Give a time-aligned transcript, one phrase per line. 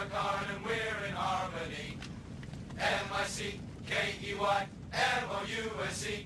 [0.00, 1.98] And we're in harmony.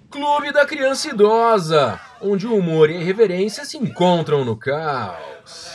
[0.08, 5.74] Clube da Criança Idosa, onde o humor e a irreverência se encontram no caos.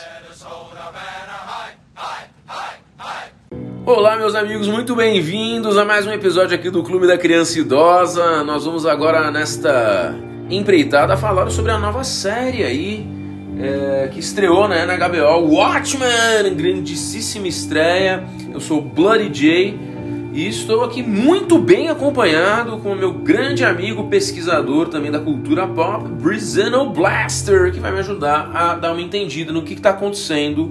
[3.84, 8.42] Olá, meus amigos, muito bem-vindos a mais um episódio aqui do Clube da Criança Idosa.
[8.44, 10.14] Nós vamos agora, nesta
[10.48, 13.19] empreitada, falar sobre a nova série aí
[13.62, 18.24] é, que estreou né, na HBO, Watchmen, grandíssima estreia.
[18.52, 19.78] Eu sou Bloody J
[20.32, 25.66] e estou aqui muito bem acompanhado com o meu grande amigo pesquisador também da cultura
[25.66, 30.70] pop, Brizano Blaster, que vai me ajudar a dar uma entendida no que está acontecendo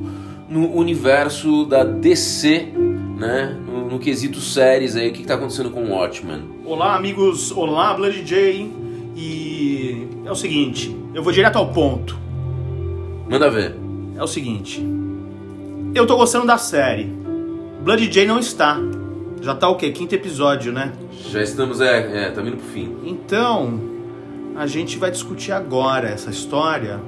[0.49, 2.73] no universo da DC,
[3.17, 3.55] né?
[3.67, 6.41] No, no quesito séries aí, o que está acontecendo com o Watchmen.
[6.65, 7.51] Olá, amigos.
[7.51, 8.71] Olá, Bloody J.
[9.15, 12.28] E é o seguinte, eu vou direto ao ponto.
[13.29, 13.75] Manda ver.
[14.17, 14.83] É o seguinte,
[15.93, 17.05] eu tô gostando da série.
[17.81, 18.77] Bloody J não está.
[19.41, 19.91] Já tá o quê?
[19.91, 20.91] Quinto episódio, né?
[21.29, 22.97] Já estamos, é, é, tá indo pro fim.
[23.05, 23.79] Então,
[24.55, 26.99] a gente vai discutir agora essa história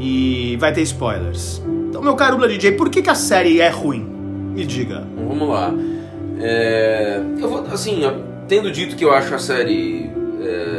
[0.00, 1.62] e vai ter spoilers.
[1.88, 4.00] Então, meu caro Bloody J, por que, que a série é ruim?
[4.00, 5.00] Me diga.
[5.00, 5.72] Bom, vamos lá.
[6.40, 8.02] É, eu vou, assim,
[8.48, 10.10] tendo dito que eu acho a série
[10.40, 10.77] é,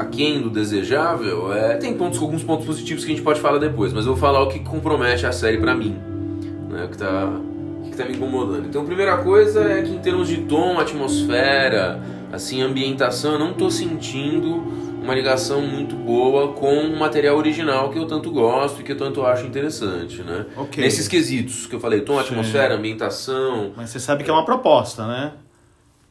[0.00, 3.92] aquém do desejável, é, tem pontos, alguns pontos positivos que a gente pode falar depois,
[3.92, 5.96] mas eu vou falar o que compromete a série pra mim,
[6.70, 8.66] né, o que tá, o que tá me incomodando.
[8.66, 13.52] Então, a primeira coisa é que em termos de tom, atmosfera, assim, ambientação, eu não
[13.52, 18.84] tô sentindo uma ligação muito boa com o material original que eu tanto gosto e
[18.84, 20.46] que eu tanto acho interessante, né?
[20.56, 20.82] Ok.
[20.82, 22.20] Nesses quesitos que eu falei, tom, Sim.
[22.20, 25.32] atmosfera, ambientação, Mas você sabe que é uma proposta, né?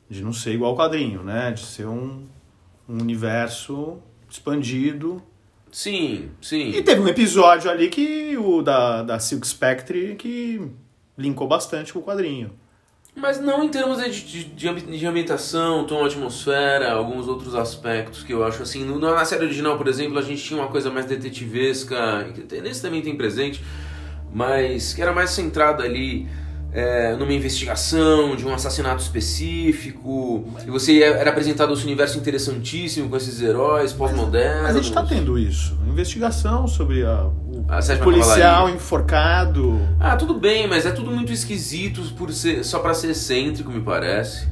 [0.10, 1.52] De não ser igual ao quadrinho, né?
[1.52, 2.24] De ser um,
[2.90, 3.98] um universo
[4.30, 5.22] expandido.
[5.72, 6.72] sim, sim.
[6.72, 10.62] E teve um episódio ali que o da, da Silk Spectre que
[11.18, 12.52] linkou bastante com o quadrinho.
[13.16, 18.24] Mas não em termos de, de, de ambi- de ambientação, tom, atmosfera, alguns outros aspectos
[18.24, 18.86] que eu acho assim.
[18.86, 22.82] no- na série original, por exemplo, a gente tinha uma coisa mais detetivesca, que nesse
[22.82, 23.62] também tem presente,
[24.34, 26.28] mas que era mais centrada ali
[26.72, 30.48] é, numa investigação de um assassinato específico.
[30.66, 34.64] E você ia- era apresentado esse universo interessantíssimo com esses heróis pós-modernos.
[34.64, 35.78] Mas a gente tá tendo isso.
[35.88, 38.76] Investigação sobre a, o A policial cavalaria.
[38.76, 39.80] enforcado.
[40.00, 43.82] Ah, tudo bem, mas é tudo muito esquisito por ser, só pra ser excêntrico, me
[43.82, 44.48] parece.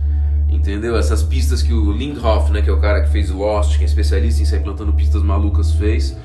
[0.50, 0.98] Entendeu?
[0.98, 3.86] Essas pistas que o Lindhoff, né, que é o cara que fez Lost, que é
[3.86, 6.16] especialista em sair plantando pistas malucas, fez.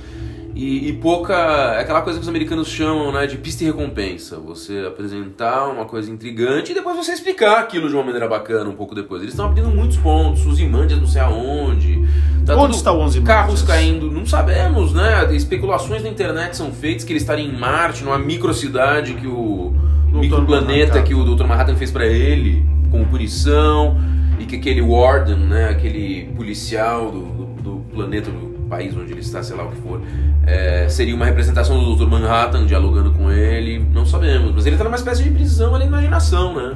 [0.55, 1.35] E, e pouca.
[1.77, 4.39] É aquela coisa que os americanos chamam né, de pista e recompensa.
[4.39, 8.75] Você apresentar uma coisa intrigante e depois você explicar aquilo de uma maneira bacana um
[8.75, 9.23] pouco depois.
[9.23, 12.07] Eles estão abrindo muitos pontos, os imandias não sei aonde.
[12.45, 13.69] Tá Onde está o Onze Carros Imandias?
[13.69, 15.35] caindo, não sabemos, né?
[15.35, 19.73] Especulações na internet são feitas que ele estaria em Marte, numa microcidade que o
[20.11, 20.19] Dr.
[20.19, 21.03] microplaneta Manhattan.
[21.03, 21.45] que o Dr.
[21.45, 23.97] Manhattan fez pra ele, como punição,
[24.39, 29.21] e que aquele Warden, né, aquele policial do, do, do planeta, do país onde ele
[29.21, 30.01] está, sei lá o que for,
[30.47, 32.09] é, seria uma representação do Dr.
[32.11, 35.91] Manhattan dialogando com ele, não sabemos, mas ele tá numa espécie de prisão ali na
[35.99, 36.75] imaginação, né?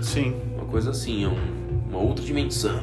[0.00, 0.34] Sim.
[0.54, 1.36] Uma coisa assim, é um-
[1.90, 2.78] uma outra dimensão.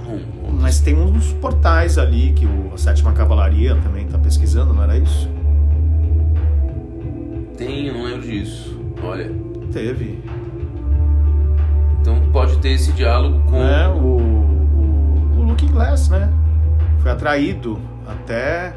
[0.60, 4.98] Mas tem uns portais ali que o, a Sétima Cavalaria também tá pesquisando, não era
[4.98, 5.30] isso?
[7.58, 8.78] Tem, eu não lembro disso.
[9.02, 9.32] Olha,
[9.72, 10.20] Teve.
[12.02, 13.58] então pode ter esse diálogo com.
[13.60, 13.88] né?
[13.88, 16.30] O, o, o Looking Glass, né?
[17.00, 17.80] Foi atraído
[18.12, 18.74] até.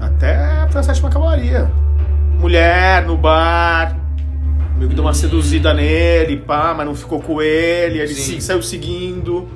[0.00, 1.70] Até pra sétima cavalaria.
[2.38, 3.96] Mulher no bar.
[4.76, 5.14] Meio que deu uma Hum.
[5.14, 7.98] seduzida nele, pá, mas não ficou com ele.
[7.98, 9.48] Ele se- saiu seguindo.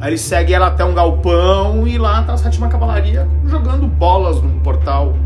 [0.00, 4.40] Aí ele segue ela até um galpão e lá tá a sétima cavalaria jogando bolas
[4.40, 5.16] num portal.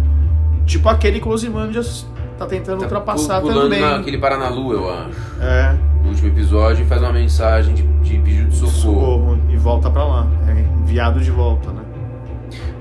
[0.64, 2.06] Tipo aquele que o Ozymandias
[2.38, 3.80] tá tentando Tá ultrapassar também.
[4.38, 5.10] na lua, eu acho.
[5.40, 5.74] É.
[6.02, 8.76] No último episódio faz uma mensagem de, de pedido de socorro.
[8.76, 10.07] socorro e volta pra lá.
[10.88, 11.82] Enviado de volta, né?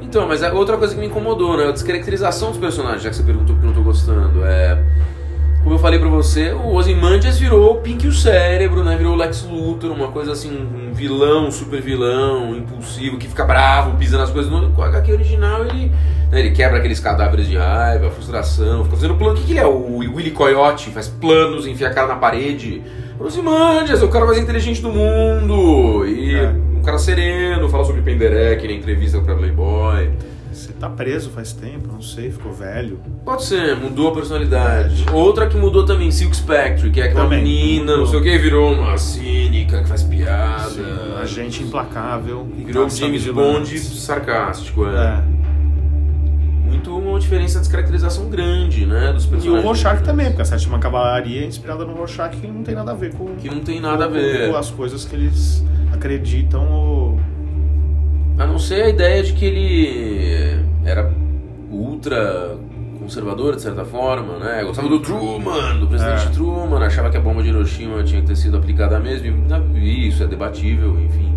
[0.02, 1.68] Então, mas é outra coisa que me incomodou, né?
[1.68, 4.46] A descaracterização dos personagens, já que você perguntou porque eu não tô gostando.
[4.46, 4.82] É.
[5.62, 8.96] Como eu falei pra você, o Ozymandias virou o Pink o cérebro, né?
[8.96, 13.98] Virou o Lex Luthor, uma coisa assim, um vilão, super vilão, impulsivo, que fica bravo,
[13.98, 14.50] pisa nas coisas.
[14.50, 15.92] No HQ original, ele,
[16.32, 19.34] né, ele quebra aqueles cadáveres de raiva, frustração, fica fazendo plano.
[19.34, 19.66] O que, que ele é?
[19.66, 22.82] O Willy Coyote, faz planos, enfia a cara na parede.
[23.20, 26.08] Ozymandias é o cara mais inteligente do mundo.
[26.08, 26.77] E É.
[26.88, 30.10] cara sereno, fala sobre Penderek na entrevista pra Playboy.
[30.54, 32.98] Você tá preso faz tempo, não sei, ficou velho.
[33.26, 35.06] Pode ser, mudou a personalidade.
[35.14, 37.98] Outra que mudou também, Silk Spectre, que é aquela Também, menina, mudou.
[38.00, 40.70] não sei o que, virou uma cínica que faz piada.
[40.70, 40.82] Sim,
[41.22, 42.48] agente implacável.
[42.58, 43.28] e Virou James.
[43.28, 44.96] Bond sarcástico, é.
[44.96, 45.24] É.
[46.70, 49.64] Muito uma diferença essa descaracterização grande, né, dos E personagens.
[49.64, 52.92] o Rorschach também, porque a sétima cavalaria é inspirada no Rorschach que não tem nada
[52.92, 54.50] a ver com, Que não tem nada a com- ver.
[54.50, 55.64] com as coisas que eles
[55.98, 57.20] acreditam ou.
[58.38, 61.12] A não ser a ideia de que ele era
[61.72, 62.56] ultra
[63.00, 64.64] conservador, de certa forma, né?
[64.64, 66.30] Gostava do Truman, do presidente É.
[66.30, 69.44] Truman, achava que a bomba de Hiroshima tinha que ter sido aplicada mesmo.
[69.76, 71.34] E isso é debatível, enfim.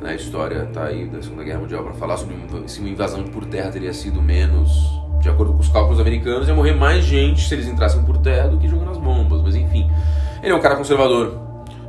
[0.00, 0.10] né?
[0.10, 2.36] A história tá aí da Segunda Guerra Mundial para falar sobre
[2.66, 4.70] se uma invasão por terra teria sido menos,
[5.20, 8.48] de acordo com os cálculos americanos, ia morrer mais gente se eles entrassem por terra
[8.48, 9.42] do que jogando as bombas.
[9.42, 9.90] Mas enfim,
[10.42, 11.47] ele é um cara conservador.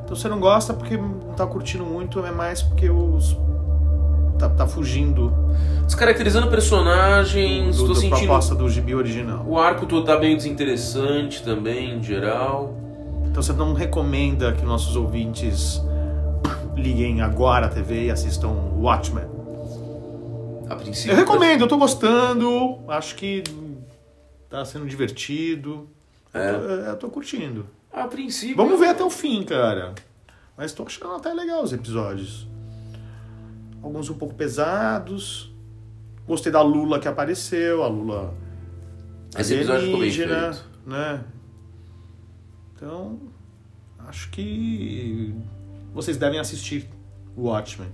[0.09, 3.37] Então você não gosta porque não tá curtindo muito, é mais porque os.
[4.39, 5.31] tá, tá fugindo
[5.85, 9.45] Descaracterizando personagens, do, tô da sentindo proposta do gibi original.
[9.47, 12.75] O arco todo tá meio desinteressante também, em geral.
[13.27, 15.79] Então você não recomenda que nossos ouvintes
[16.75, 19.25] liguem agora a TV e assistam Watchmen.
[20.71, 21.11] A princípio.
[21.11, 23.43] Eu recomendo, eu tô gostando, acho que
[24.49, 25.87] tá sendo divertido.
[26.33, 26.49] É.
[26.51, 27.67] Eu, tô, eu tô curtindo.
[27.91, 28.55] A princípio.
[28.55, 29.93] Vamos ver até o fim, cara.
[30.55, 32.47] Mas tô achando até legal os episódios.
[33.81, 35.51] Alguns um pouco pesados.
[36.27, 38.33] Gostei da Lula que apareceu, a Lula
[39.37, 40.65] Esse episódio ficou bem feito.
[40.85, 41.23] né?
[42.75, 43.19] Então,
[44.07, 45.33] acho que
[45.93, 46.87] vocês devem assistir
[47.35, 47.89] o Watchmen.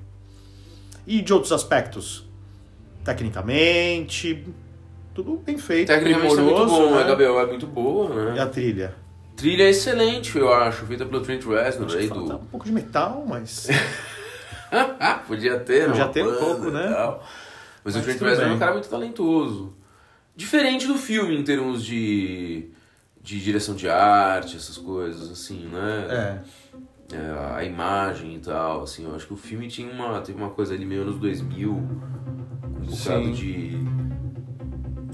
[1.07, 2.27] E de outros aspectos?
[3.03, 4.43] Tecnicamente,
[5.15, 7.01] tudo bem feito, Tecnicamente tá muito bom, né?
[7.01, 8.41] a Gabriel é muito boa, E né?
[8.41, 8.93] a trilha?
[9.35, 12.35] Trilha é excelente, eu acho, feita pelo Trent Reznor aí do.
[12.35, 13.67] um pouco de metal, mas...
[15.25, 16.89] Podia ter, Podia uma ter um pouco, e né?
[17.83, 19.73] Mas, Mas o Trent Reznor é um cara muito talentoso.
[20.35, 22.69] Diferente do filme em termos de.
[23.21, 26.41] de direção de arte, essas coisas, assim, né?
[27.11, 27.15] É.
[27.15, 30.49] É, a imagem e tal, assim, eu acho que o filme tinha uma, teve uma
[30.49, 31.81] coisa ali meio anos 2000, um
[32.81, 33.31] bocado Sim.
[33.31, 33.84] de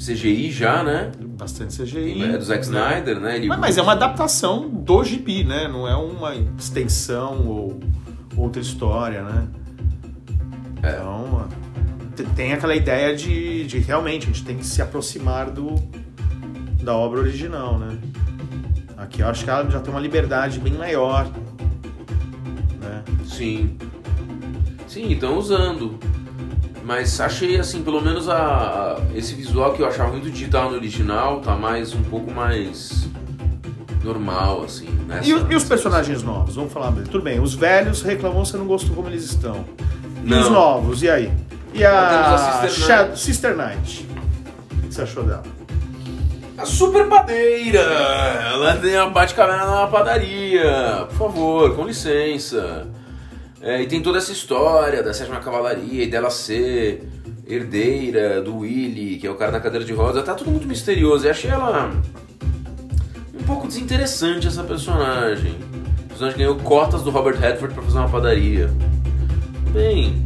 [0.05, 1.11] CGI já, né?
[1.37, 2.23] Bastante CGI.
[2.23, 3.37] É do Zack Snyder, né?
[3.37, 5.67] Ele, Mas, mas é uma adaptação do gibi, né?
[5.67, 7.79] Não é uma extensão ou
[8.35, 9.47] outra história, né?
[10.83, 10.95] É.
[10.95, 11.47] Então,
[12.15, 15.75] te- tem aquela ideia de, de realmente a gente tem que se aproximar do
[16.81, 17.97] da obra original, né?
[18.97, 21.27] Aqui eu acho que ela já tem uma liberdade bem maior,
[22.81, 23.03] né?
[23.25, 23.77] Sim.
[24.87, 25.97] Sim, estão usando.
[26.83, 30.77] Mas achei assim, pelo menos a, a- esse visual que eu achava muito digital no
[30.77, 33.07] original, tá mais um pouco mais
[34.03, 34.89] normal, assim.
[35.07, 36.55] Nessa, E, o- e os nessa personagens novos?
[36.55, 37.09] Vamos falar deles.
[37.09, 39.63] Tudo bem, os velhos reclamam você não gostou como eles estão.
[40.23, 40.41] E Não.
[40.41, 41.31] os novos, e aí?
[41.73, 44.07] E Temos a, a Sister Knight?
[44.73, 45.43] O que você achou dela?
[46.57, 47.79] A super padeira!
[47.79, 51.05] Ela tem a bate-caverna na padaria.
[51.09, 52.87] Por favor, com licença.
[53.61, 57.07] É, e tem toda essa história da sétima cavalaria e dela ser
[57.47, 60.23] herdeira do Willy, que é o cara na cadeira de rodas.
[60.23, 61.25] Tá tudo muito misterioso.
[61.27, 61.91] Eu achei ela
[63.39, 65.55] um pouco desinteressante, essa personagem.
[66.05, 68.69] A personagem ganhou cotas do Robert Redford pra fazer uma padaria.
[69.71, 70.25] Bem,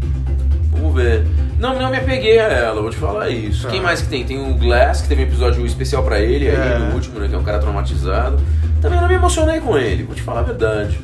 [0.72, 1.26] vamos ver.
[1.60, 3.64] Não, não me apeguei a ela, vou te falar isso.
[3.64, 3.70] Tá.
[3.70, 4.26] Quem mais que tem?
[4.26, 6.80] Tem o Glass, que teve um episódio especial pra ele, aí, É.
[6.80, 8.38] no último, né, que é um cara traumatizado.
[8.82, 11.00] Também não me emocionei com ele, vou te falar a verdade.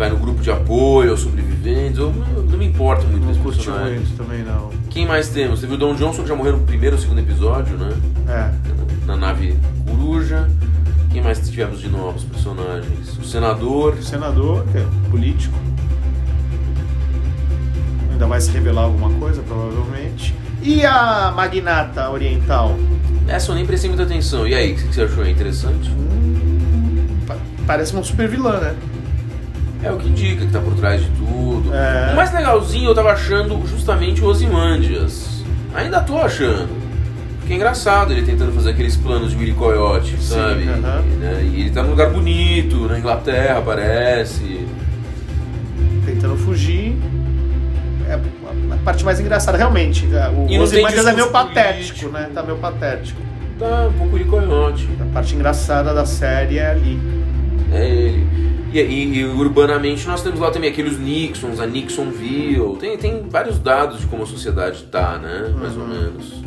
[0.00, 3.58] Vai no grupo de apoio aos sobreviventes, eu não, me importo muito Não esse curti
[3.66, 3.96] personagem.
[3.98, 4.70] muito também, não.
[4.88, 5.60] Quem mais temos?
[5.60, 7.90] Teve o Don Johnson, que já morreu no primeiro ou segundo episódio, né?
[8.26, 8.50] É.
[9.06, 9.54] Na nave
[9.86, 10.48] Coruja.
[11.12, 13.18] Quem mais tivemos de novos personagens?
[13.18, 13.92] O Senador.
[13.92, 15.54] O senador, que é político.
[18.10, 20.34] Ainda vai se revelar alguma coisa, provavelmente.
[20.62, 22.74] E a magnata oriental?
[23.28, 24.48] Essa eu nem prestei muita atenção.
[24.48, 25.24] E aí, o que você achou?
[25.26, 25.90] É interessante?
[27.26, 27.36] Pa-
[27.66, 28.74] Parece uma super vilã, né?
[29.82, 31.74] É o que indica que tá por trás de tudo.
[31.74, 32.10] É.
[32.12, 35.42] O mais legalzinho eu tava achando justamente o Ozymandias.
[35.74, 36.68] Ainda tô achando.
[37.38, 40.68] Porque é engraçado ele tentando fazer aqueles planos de Willy Coyote, Sim, sabe?
[40.68, 41.02] aham.
[41.04, 44.66] E, né, e ele tá num lugar bonito, na Inglaterra, parece.
[46.04, 46.94] Tentando fugir.
[48.08, 50.06] É a parte mais engraçada, realmente.
[50.12, 52.10] é, O Ozymandias é meio patético, político.
[52.12, 52.28] né?
[52.34, 53.20] Tá meio patético.
[53.58, 54.88] Tá um pouco Willy Coyote.
[55.00, 57.00] A parte engraçada da série é ali.
[57.72, 58.39] É ele.
[58.72, 62.76] E, e- e urbanamente nós temos lá também aqueles Nixons, a Nixonville.
[62.78, 65.48] Tem, tem vários dados de como a sociedade tá, né?
[65.58, 65.88] Mais ou Uhum.
[65.88, 66.42] menos.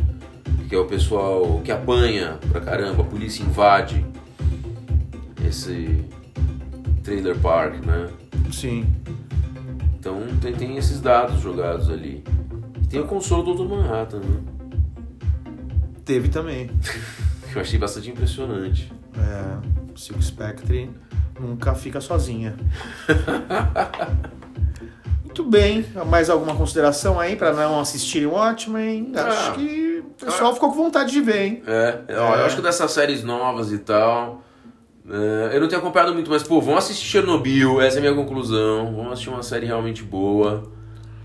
[0.69, 4.05] Que é o pessoal que apanha pra caramba, a polícia invade
[5.45, 6.03] esse
[7.03, 8.07] trailer park, né?
[8.51, 8.85] Sim.
[9.99, 12.23] Então tem, tem esses dados jogados ali.
[12.81, 13.69] E tem o consolo do Dr.
[13.69, 14.39] Manhattan, né?
[16.05, 16.69] Teve também.
[17.53, 18.91] Eu achei bastante impressionante.
[19.17, 19.57] É,
[19.95, 20.89] Silk Spectre
[21.39, 22.55] nunca fica sozinha.
[25.23, 25.85] Muito bem.
[26.07, 29.11] Mais alguma consideração aí para não assistirem Watchmen?
[29.15, 29.53] Acho Ah.
[29.55, 31.63] que o pessoal ficou com vontade de ver, hein?
[31.65, 32.45] É, ó, eu É.
[32.45, 34.41] acho que dessas séries novas e tal.
[35.09, 38.15] é, eu não tenho acompanhado muito, mas, pô, vão assistir Chernobyl, essa é a minha
[38.15, 38.95] conclusão.
[38.95, 40.63] Vamos assistir uma série realmente boa.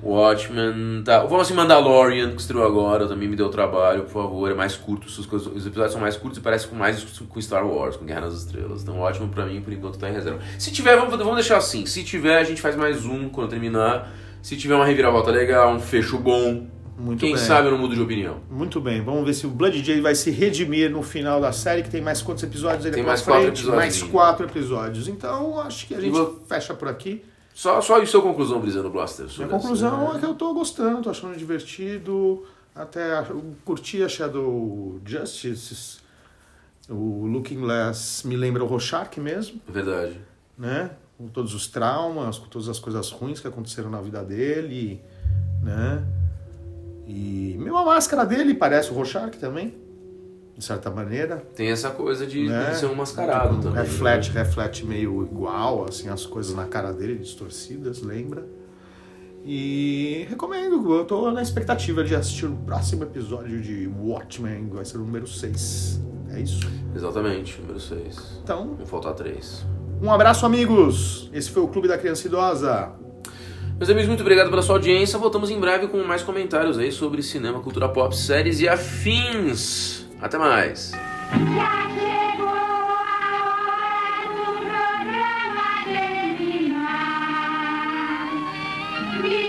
[0.02, 1.20] Watchmen, tá.
[1.20, 4.50] Vamos assistir Mandalorian, que estreou agora, também me deu trabalho, por favor.
[4.50, 7.66] É mais curto, coisas- os episódios são mais curtos e parece com mais com Star
[7.66, 8.82] Wars, com Guerra nas Estrelas.
[8.82, 10.38] Então, ótimo pra mim, por enquanto tá em reserva.
[10.58, 11.84] Se tiver, vamos, vamos deixar assim.
[11.86, 14.12] Se tiver, a gente faz mais um quando terminar.
[14.42, 17.42] Se tiver uma reviravolta legal, um fecho bom, Muito quem bem.
[17.44, 18.36] sabe eu não mudo de opinião.
[18.50, 21.82] Muito bem, vamos ver se o Blood Jay vai se redimir no final da série,
[21.82, 23.58] que tem mais quantos episódios aí Tem mais quatro frente?
[23.58, 25.08] episódios Mais quatro episódios.
[25.08, 27.22] Então, acho que a gente vou- fecha por aqui.
[27.58, 29.26] Só, só a sua conclusão, Brisando Blaster.
[29.36, 32.44] Minha conclusão é que eu tô gostando, tô achando divertido.
[32.72, 33.26] Até a-
[33.64, 35.98] curti a Shadow Justice.
[36.88, 40.20] O Looking Less me lembra o Rorschach mesmo, É Verdade.
[40.56, 40.92] né?
[41.18, 45.02] Com todos os traumas, com todas as coisas ruins que aconteceram na vida dele,
[45.60, 46.04] né?
[47.08, 49.74] E mesmo a máscara dele parece o Rorschach também,
[50.58, 51.36] de certa maneira.
[51.54, 52.72] Tem essa coisa de, né?
[52.72, 53.80] de ser um mascarado Tipo, também.
[53.84, 58.44] Reflete, reflete meio igual, assim, as coisas na cara dele, distorcidas, lembra?
[59.44, 64.96] E recomendo, eu tô na expectativa de assistir o próximo episódio de Watchmen, vai ser
[64.98, 66.00] o número 6.
[66.32, 66.68] É isso.
[66.68, 66.72] né?
[66.94, 68.40] Exatamente, número 6.
[68.42, 69.64] Então, Vão faltar 3.
[70.02, 71.30] um abraço, amigos!
[71.32, 72.90] Esse foi o Clube da Criança Idosa.
[73.78, 75.16] Meus amigos, muito obrigado pela sua audiência.
[75.20, 80.04] Voltamos em breve com mais comentários aí sobre cinema, cultura pop, séries e afins.
[80.20, 80.90] Até mais.
[80.90, 82.92] Já chegou a
[83.68, 87.08] hora do programa terminar.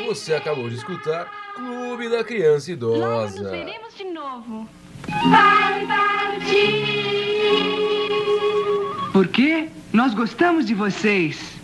[0.07, 4.69] Você acabou de escutar Clube da Criança Logo nos veremos de novo.
[5.07, 7.09] Vai partir.
[9.11, 11.58] Porque nós gostamos de vocês.